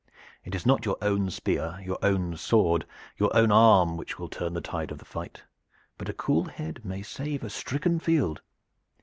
It 0.43 0.55
is 0.55 0.65
not 0.65 0.83
your 0.83 0.97
own 1.03 1.29
spear, 1.29 1.79
your 1.85 1.99
own 2.01 2.35
sword, 2.35 2.87
your 3.17 3.29
own 3.37 3.51
arm, 3.51 3.97
which 3.97 4.17
will 4.17 4.29
turn 4.29 4.55
the 4.55 4.59
tide 4.59 4.89
of 4.89 4.99
fight; 5.01 5.43
but 5.99 6.09
a 6.09 6.13
cool 6.13 6.45
head 6.45 6.83
may 6.83 7.03
save 7.03 7.43
a 7.43 7.51
stricken 7.51 7.99
field. 7.99 8.41